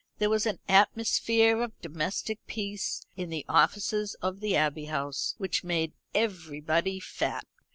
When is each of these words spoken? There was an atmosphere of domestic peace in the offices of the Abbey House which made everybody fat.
There 0.17 0.31
was 0.31 0.47
an 0.47 0.57
atmosphere 0.67 1.61
of 1.61 1.79
domestic 1.79 2.39
peace 2.47 3.03
in 3.17 3.29
the 3.29 3.45
offices 3.47 4.15
of 4.15 4.39
the 4.39 4.55
Abbey 4.55 4.85
House 4.85 5.35
which 5.37 5.63
made 5.63 5.93
everybody 6.15 6.99
fat. 6.99 7.45